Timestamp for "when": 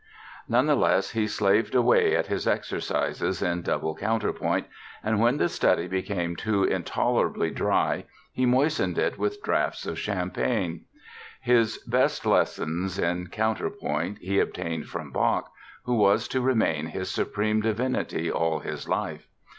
5.19-5.37